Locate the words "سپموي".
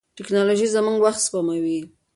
1.25-1.79